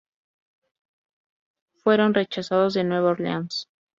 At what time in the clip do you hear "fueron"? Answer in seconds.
1.83-2.15